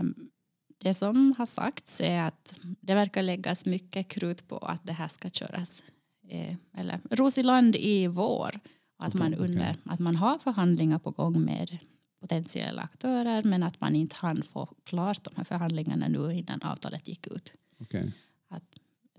um, 0.00 0.30
det 0.78 0.94
som 0.94 1.34
har 1.38 1.46
sagts 1.46 2.00
är 2.00 2.22
att 2.22 2.54
det 2.80 2.94
verkar 2.94 3.22
läggas 3.22 3.66
mycket 3.66 4.08
krut 4.08 4.48
på 4.48 4.58
att 4.58 4.86
det 4.86 4.92
här 4.92 5.08
ska 5.08 5.30
köras 5.30 5.82
eller 6.72 7.00
Rosiland 7.10 7.76
i 7.76 8.06
vår. 8.06 8.60
Att, 8.98 9.14
man 9.14 9.34
under, 9.34 9.76
att 9.84 9.98
man 9.98 10.16
har 10.16 10.38
förhandlingar 10.38 10.98
på 10.98 11.10
gång 11.10 11.44
med 11.44 11.78
potentiella 12.20 12.82
aktörer 12.82 13.42
men 13.42 13.62
att 13.62 13.80
man 13.80 13.94
inte 13.94 14.16
hann 14.16 14.42
få 14.42 14.66
klart 14.84 15.24
de 15.24 15.36
här 15.36 15.44
förhandlingarna 15.44 16.08
nu 16.08 16.32
innan 16.32 16.62
avtalet 16.62 17.08
gick 17.08 17.26
ut. 17.26 17.52
Okay. 17.78 18.10
Att, 18.48 18.62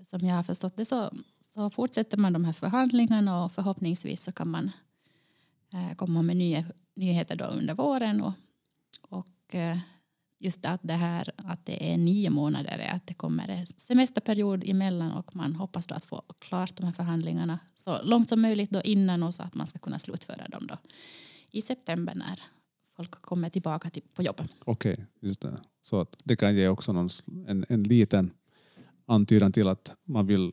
som 0.06 0.20
jag 0.20 0.34
har 0.34 0.42
förstått 0.42 0.76
det 0.76 0.84
så, 0.84 1.10
så 1.40 1.70
fortsätter 1.70 2.16
man 2.16 2.32
de 2.32 2.44
här 2.44 2.52
förhandlingarna 2.52 3.44
och 3.44 3.52
förhoppningsvis 3.52 4.22
så 4.22 4.32
kan 4.32 4.50
man 4.50 4.70
eh, 5.72 5.94
komma 5.96 6.22
med 6.22 6.36
nya, 6.36 6.64
nyheter 6.94 7.36
då 7.36 7.44
under 7.44 7.74
våren 7.74 8.20
och, 8.20 8.32
och 9.00 9.54
eh, 9.54 9.78
just 10.38 10.66
att 10.66 10.80
det 10.82 10.92
här 10.92 11.30
att 11.36 11.66
det 11.66 11.92
är 11.92 11.96
nio 11.96 12.30
månader, 12.30 12.90
att 12.94 13.06
det 13.06 13.14
kommer 13.14 13.48
en 13.48 13.66
semesterperiod 13.66 14.64
emellan 14.66 15.12
och 15.12 15.36
man 15.36 15.54
hoppas 15.54 15.86
då 15.86 15.94
att 15.94 16.04
få 16.04 16.22
klart 16.38 16.76
de 16.76 16.86
här 16.86 16.92
förhandlingarna 16.92 17.58
så 17.74 18.02
långt 18.02 18.28
som 18.28 18.42
möjligt 18.42 18.70
då 18.70 18.82
innan 18.82 19.22
och 19.22 19.34
så 19.34 19.42
att 19.42 19.54
man 19.54 19.66
ska 19.66 19.78
kunna 19.78 19.98
slutföra 19.98 20.48
dem 20.48 20.66
då 20.66 20.76
i 21.50 21.62
september 21.62 22.14
när 22.14 22.42
folk 22.96 23.10
kommer 23.10 23.50
tillbaka 23.50 23.90
till, 23.90 24.02
på 24.14 24.22
jobbet. 24.22 24.56
Okej, 24.64 24.92
okay, 24.92 25.04
just 25.20 25.40
det. 25.40 25.60
Så 25.82 26.00
att 26.00 26.16
det 26.24 26.36
kan 26.36 26.54
ge 26.54 26.68
också 26.68 26.92
någon, 26.92 27.08
en, 27.46 27.64
en 27.68 27.82
liten 27.82 28.30
antydan 29.06 29.52
till 29.52 29.68
att 29.68 29.96
man 30.04 30.26
vill 30.26 30.52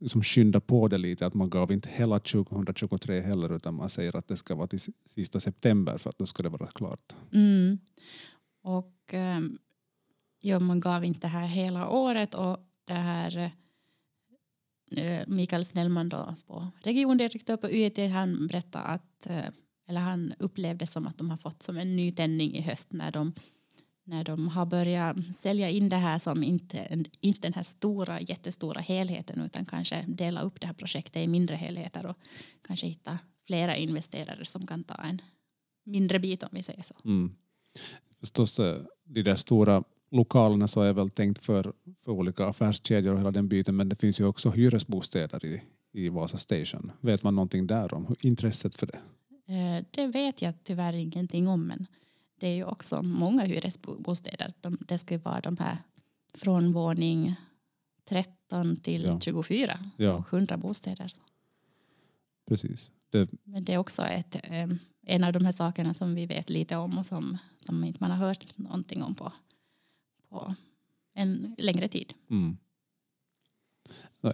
liksom 0.00 0.22
skynda 0.22 0.60
på 0.60 0.88
det 0.88 0.98
lite, 0.98 1.26
att 1.26 1.34
man 1.34 1.50
gav 1.50 1.72
inte 1.72 1.88
hela 1.92 2.20
2023 2.20 3.20
heller 3.20 3.56
utan 3.56 3.74
man 3.74 3.90
säger 3.90 4.16
att 4.16 4.28
det 4.28 4.36
ska 4.36 4.54
vara 4.54 4.66
till 4.66 4.80
sista 5.06 5.40
september 5.40 5.98
för 5.98 6.10
att 6.10 6.18
då 6.18 6.26
ska 6.26 6.42
det 6.42 6.48
vara 6.48 6.66
klart. 6.66 7.16
Mm. 7.32 7.78
Och 8.66 9.14
um, 9.14 9.58
ja, 10.40 10.60
man 10.60 10.80
gav 10.80 11.04
inte 11.04 11.26
här 11.28 11.46
hela 11.46 11.88
året 11.88 12.34
och 12.34 12.58
det 12.84 12.94
här 12.94 13.52
uh, 14.98 15.22
Mikael 15.26 15.64
Snellman 15.64 16.08
då 16.08 16.34
på 16.46 16.68
regiondirektör 16.82 17.56
på 17.56 17.66
UET 17.66 18.12
han 18.12 18.46
berättade 18.46 18.84
att 18.84 19.26
uh, 19.30 19.48
eller 19.88 20.00
han 20.00 20.34
upplevde 20.38 20.86
som 20.86 21.06
att 21.06 21.18
de 21.18 21.30
har 21.30 21.36
fått 21.36 21.62
som 21.62 21.76
en 21.76 21.96
ny 21.96 22.12
tändning 22.12 22.54
i 22.54 22.60
höst 22.60 22.92
när 22.92 23.12
de, 23.12 23.32
när 24.04 24.24
de 24.24 24.48
har 24.48 24.66
börjat 24.66 25.16
sälja 25.36 25.70
in 25.70 25.88
det 25.88 25.96
här 25.96 26.18
som 26.18 26.42
inte, 26.42 27.04
inte 27.20 27.40
den 27.40 27.54
här 27.54 27.62
stora, 27.62 28.20
jättestora 28.20 28.80
helheten 28.80 29.40
utan 29.40 29.66
kanske 29.66 30.04
dela 30.08 30.40
upp 30.40 30.60
det 30.60 30.66
här 30.66 30.74
projektet 30.74 31.22
i 31.22 31.28
mindre 31.28 31.56
helheter 31.56 32.06
och 32.06 32.16
kanske 32.62 32.86
hitta 32.86 33.18
flera 33.46 33.76
investerare 33.76 34.44
som 34.44 34.66
kan 34.66 34.84
ta 34.84 34.94
en 34.94 35.22
mindre 35.84 36.18
bit 36.18 36.42
om 36.42 36.48
vi 36.52 36.62
säger 36.62 36.82
så. 36.82 36.94
Mm. 37.04 37.36
Förstås, 38.20 38.60
eh, 38.60 38.80
de 39.04 39.22
där 39.22 39.36
stora 39.36 39.84
lokalerna 40.10 40.68
så 40.68 40.82
är 40.82 40.92
väl 40.92 41.10
tänkt 41.10 41.44
för, 41.44 41.72
för 42.00 42.12
olika 42.12 42.46
affärskedjor 42.46 43.12
och 43.12 43.18
hela 43.18 43.30
den 43.30 43.48
biten 43.48 43.76
men 43.76 43.88
det 43.88 43.96
finns 43.96 44.20
ju 44.20 44.24
också 44.24 44.50
hyresbostäder 44.50 45.44
i, 45.44 45.62
i 45.92 46.08
Vasa 46.08 46.38
Station. 46.38 46.92
Vet 47.00 47.22
man 47.22 47.34
någonting 47.34 47.66
där 47.66 47.94
om 47.94 48.16
intresset 48.20 48.74
för 48.76 48.86
det? 48.86 48.98
Eh, 49.54 49.84
Det 49.90 50.06
vet 50.06 50.42
jag 50.42 50.54
tyvärr 50.64 50.92
ingenting 50.92 51.48
om 51.48 51.66
men 51.66 51.86
det 52.40 52.46
är 52.48 52.54
ju 52.54 52.64
också 52.64 53.02
många 53.02 53.42
hyresbostäder. 53.44 54.52
De- 54.60 54.78
Det 54.88 54.98
ska 54.98 55.14
ju 55.14 55.20
vara 55.20 55.40
de 55.40 55.56
här 55.56 55.76
från 56.34 56.72
våning 56.72 57.34
13 58.08 58.76
till 58.76 59.04
Ja. 59.04 59.20
24 59.20 59.78
Ja. 59.96 60.12
och 60.14 60.32
100 60.32 60.56
bostäder. 60.56 61.12
Precis. 62.48 62.92
Det, 63.10 63.30
Men 63.44 63.64
det 63.64 63.74
är 63.74 63.78
också 63.78 64.02
ett, 64.02 64.34
eh, 64.42 64.66
en 65.06 65.24
av 65.24 65.32
de 65.32 65.44
här 65.44 65.52
sakerna 65.52 65.94
som 65.94 66.14
vi 66.14 66.26
vet 66.26 66.50
lite 66.50 66.76
om 66.76 66.98
och 66.98 67.06
som, 67.06 67.38
som 67.66 67.84
inte 67.84 67.98
man 68.00 68.10
har 68.10 68.26
hört 68.26 68.58
någonting 68.58 69.02
om 69.02 69.14
på, 69.14 69.32
på 70.28 70.54
en 71.14 71.54
längre 71.58 71.88
tid. 71.88 72.14
mm. 72.30 72.56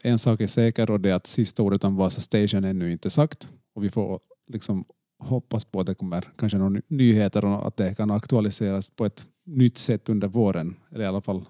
En 0.02 0.18
sak 0.18 0.40
är 0.40 0.46
säker 0.46 0.90
och 0.90 1.00
det 1.00 1.10
är 1.10 1.14
att 1.14 1.26
sista 1.26 1.62
ordet 1.62 1.84
om 1.84 1.96
Vasa 1.96 2.20
Station 2.20 2.64
är 2.64 2.70
ännu 2.70 2.92
inte 2.92 3.10
sagt. 3.10 3.48
Och 3.74 3.84
vi 3.84 3.90
får 3.90 4.20
liksom 4.46 4.84
hoppas 5.18 5.64
på 5.64 5.80
att 5.80 5.86
det 5.86 5.94
kommer 5.94 6.28
kanske 6.36 6.58
några 6.58 6.70
ny- 6.70 6.82
nyheter 6.88 7.44
och 7.44 7.66
att 7.66 7.76
det 7.76 7.94
kan 7.94 8.10
aktualiseras 8.10 8.90
på 8.90 9.04
ett 9.06 9.26
nytt 9.44 9.78
sätt 9.78 10.08
under 10.08 10.28
våren. 10.28 10.76
Eller 10.90 11.04
i 11.04 11.06
alla 11.06 11.20
fall 11.20 11.44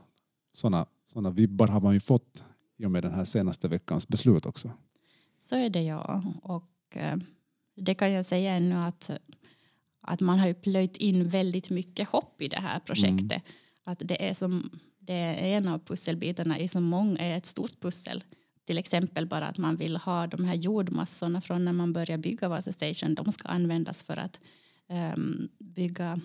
sådana 0.52 0.86
såna 1.12 1.30
vibbar 1.30 1.68
har 1.68 1.80
man 1.80 1.94
ju 1.94 2.00
fått 2.00 2.44
i 2.78 2.86
och 2.86 2.90
med 2.90 3.02
den 3.02 3.14
här 3.14 3.24
senaste 3.24 3.68
veckans 3.68 4.08
beslut 4.08 4.46
också. 4.46 4.70
Så 5.38 5.56
är 5.56 5.70
det 5.70 5.82
ja. 5.82 6.22
Och 6.42 6.96
eh, 6.96 7.16
det 7.74 7.94
kan 7.94 8.12
jag 8.12 8.24
säga 8.24 8.52
ännu 8.52 8.74
att, 8.74 9.10
att 10.00 10.20
man 10.20 10.38
har 10.38 10.46
ju 10.46 10.54
plöjt 10.54 10.96
in 10.96 11.28
väldigt 11.28 11.70
mycket 11.70 12.08
hopp 12.08 12.42
i 12.42 12.48
det 12.48 12.60
här 12.60 12.80
projektet. 12.80 13.42
Att 13.84 14.02
det 14.04 14.28
är 14.28 14.34
som 14.34 14.70
det 14.98 15.12
är 15.12 15.56
en 15.56 15.68
av 15.68 15.78
pusselbitarna 15.78 16.58
i 16.58 16.68
så 16.68 16.80
många, 16.80 17.18
är 17.18 17.38
ett 17.38 17.46
stort 17.46 17.80
pussel. 17.80 18.24
Till 18.64 18.78
exempel 18.78 19.26
bara 19.26 19.46
att 19.46 19.58
man 19.58 19.76
vill 19.76 19.96
ha 19.96 20.26
de 20.26 20.44
här 20.44 20.54
jordmassorna 20.54 21.40
från 21.40 21.64
när 21.64 21.72
man 21.72 21.92
börjar 21.92 22.18
bygga 22.18 22.48
Vasa 22.48 22.72
Station. 22.72 23.14
De 23.14 23.32
ska 23.32 23.48
användas 23.48 24.02
för 24.02 24.16
att 24.16 24.40
ehm, 24.88 25.48
bygga, 25.58 26.20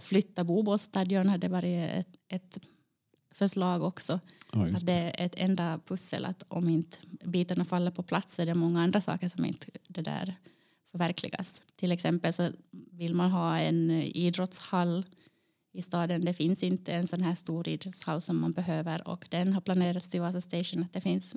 flytta 0.00 0.44
Bobåsstadion 0.44 1.28
hade 1.28 1.48
varit 1.48 1.90
ett, 1.90 2.08
ett 2.28 2.58
förslag 3.30 3.82
också. 3.82 4.20
Ja, 4.52 4.68
just 4.68 4.76
Att 4.76 4.86
det 4.86 4.92
är 4.92 5.26
ett 5.26 5.34
enda 5.36 5.80
pussel 5.86 6.24
att 6.24 6.42
om 6.48 6.68
inte 6.68 6.98
bitarna 7.24 7.64
faller 7.64 7.90
på 7.90 8.02
plats 8.02 8.34
så 8.34 8.42
är 8.42 8.46
det 8.46 8.54
många 8.54 8.82
andra 8.82 9.00
saker 9.00 9.28
som 9.28 9.44
inte 9.44 9.66
det 9.88 10.02
där 10.02 10.34
förverkligas. 10.96 11.62
Till 11.76 11.92
exempel 11.92 12.32
så 12.32 12.48
vill 12.92 13.14
man 13.14 13.30
ha 13.30 13.58
en 13.58 13.90
idrottshall 13.90 15.04
i 15.72 15.82
staden. 15.82 16.24
Det 16.24 16.34
finns 16.34 16.62
inte 16.62 16.92
en 16.92 17.06
sån 17.06 17.22
här 17.22 17.34
stor 17.34 17.68
idrottshall 17.68 18.20
som 18.20 18.40
man 18.40 18.52
behöver 18.52 19.08
och 19.08 19.26
den 19.30 19.52
har 19.52 19.60
planerats 19.60 20.08
till 20.08 20.20
Vasa 20.20 20.40
Station. 20.40 20.82
Att 20.82 20.92
det, 20.92 21.00
finns, 21.00 21.36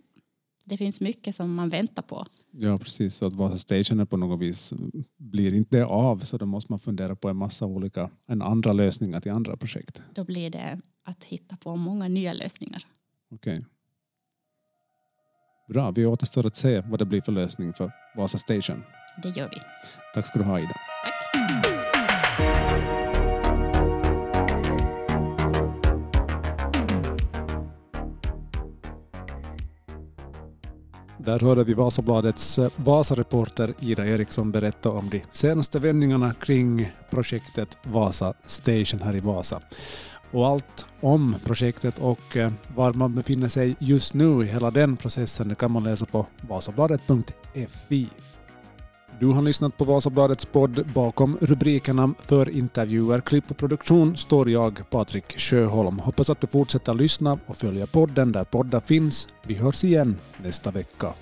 det 0.66 0.78
finns 0.78 1.02
mycket 1.02 1.36
som 1.36 1.56
man 1.56 1.70
väntar 1.70 2.02
på. 2.04 2.26
Ja, 2.52 2.80
precis. 2.80 3.16
Så 3.16 3.28
att 3.28 3.34
Vasa 3.34 3.58
Station 3.58 4.00
är 4.00 4.06
på 4.06 4.18
något 4.18 4.40
vis 4.40 4.74
blir 5.18 5.54
inte 5.54 5.86
av 5.86 6.20
så 6.20 6.38
då 6.38 6.46
måste 6.46 6.72
man 6.72 6.80
fundera 6.80 7.16
på 7.16 7.30
en 7.30 7.38
massa 7.38 7.66
olika 7.66 8.10
en 8.28 8.42
andra 8.42 8.74
lösningar 8.74 9.22
till 9.22 9.32
andra 9.32 9.58
projekt. 9.58 10.02
Då 10.14 10.24
blir 10.24 10.50
det 10.50 10.82
att 11.04 11.24
hitta 11.24 11.58
på 11.58 11.76
många 11.76 12.08
nya 12.08 12.34
lösningar. 12.34 12.86
Okej. 13.32 13.66
Bra, 15.70 15.92
vi 15.92 16.06
återstår 16.06 16.46
att 16.46 16.56
se 16.56 16.82
vad 16.86 17.00
det 17.00 17.06
blir 17.06 17.22
för 17.22 17.32
lösning 17.32 17.74
för 17.74 17.92
Vasa 18.16 18.38
Station. 18.38 18.84
Det 19.24 19.30
gör 19.30 19.50
vi. 19.50 19.62
Tack 20.14 20.28
ska 20.28 20.40
du 20.40 20.46
ha 20.46 20.60
Ida. 20.60 20.74
Tack. 21.04 21.74
Där 31.18 31.40
hörde 31.40 31.64
vi 31.64 31.74
Vasabladets 31.74 32.60
eh, 32.60 32.72
Vasareporter 32.76 33.74
Ida 33.80 34.08
Eriksson 34.08 34.52
berätta 34.52 34.90
om 34.90 35.10
de 35.10 35.22
senaste 35.32 35.80
vändningarna 35.80 36.34
kring 36.34 36.92
projektet 37.10 37.78
Vasa 37.84 38.34
Station 38.46 39.02
här 39.02 39.16
i 39.16 39.20
Vasa. 39.20 39.62
Och 40.32 40.48
allt 40.48 40.86
om 41.02 41.36
projektet 41.46 42.00
och 42.00 42.38
eh, 42.38 42.52
var 42.76 42.94
man 42.94 43.16
befinner 43.16 43.48
sig 43.48 43.76
just 43.80 44.14
nu 44.14 44.44
i 44.44 44.48
hela 44.48 44.72
den 44.72 44.98
processen 44.98 45.48
det 45.48 45.56
kan 45.56 45.72
man 45.72 45.84
läsa 45.84 46.06
på 46.06 46.26
vasabladet.fi. 46.42 48.08
Du 49.20 49.28
har 49.28 49.42
lyssnat 49.42 49.78
på 49.78 49.84
Vasabladets 49.84 50.46
podd. 50.46 50.86
Bakom 50.94 51.38
rubrikerna 51.42 52.14
för 52.20 52.50
intervjuer, 52.50 53.22
klipp 53.22 53.52
och 53.52 53.58
produktion 53.58 54.18
står 54.18 54.50
jag, 54.50 54.90
Patrik 54.90 55.40
Sjöholm. 55.40 56.00
Hoppas 56.00 56.30
att 56.30 56.42
du 56.42 56.48
fortsätter 56.48 56.94
lyssna 56.94 57.40
och 57.46 57.56
följa 57.56 57.88
podden 57.88 58.32
där 58.32 58.44
poddar 58.44 58.80
finns. 58.80 59.28
Vi 59.46 59.54
hörs 59.54 59.84
igen 59.84 60.16
nästa 60.44 60.72
vecka. 60.72 61.14